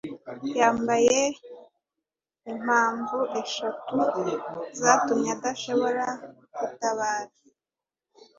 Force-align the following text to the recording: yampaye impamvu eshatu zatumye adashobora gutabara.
yampaye 0.59 1.19
impamvu 2.51 3.17
eshatu 3.41 3.97
zatumye 4.81 5.29
adashobora 5.37 6.05
gutabara. 6.57 7.33